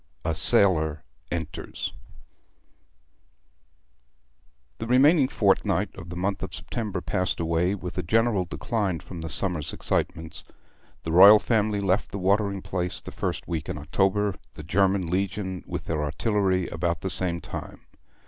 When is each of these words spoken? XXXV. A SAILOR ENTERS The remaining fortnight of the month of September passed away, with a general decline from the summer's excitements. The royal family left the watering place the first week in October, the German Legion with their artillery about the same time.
XXXV. 0.25 0.31
A 0.31 0.33
SAILOR 0.33 1.03
ENTERS 1.31 1.93
The 4.79 4.87
remaining 4.87 5.27
fortnight 5.27 5.95
of 5.95 6.09
the 6.09 6.15
month 6.15 6.41
of 6.41 6.55
September 6.55 7.01
passed 7.01 7.39
away, 7.39 7.75
with 7.75 7.99
a 7.99 8.01
general 8.01 8.45
decline 8.45 8.99
from 9.01 9.21
the 9.21 9.29
summer's 9.29 9.71
excitements. 9.71 10.43
The 11.03 11.11
royal 11.11 11.37
family 11.37 11.79
left 11.81 12.09
the 12.09 12.17
watering 12.17 12.63
place 12.63 12.99
the 12.99 13.11
first 13.11 13.47
week 13.47 13.69
in 13.69 13.77
October, 13.77 14.33
the 14.55 14.63
German 14.63 15.05
Legion 15.05 15.63
with 15.67 15.85
their 15.85 16.01
artillery 16.03 16.67
about 16.69 17.01
the 17.01 17.11
same 17.11 17.39
time. 17.39 17.81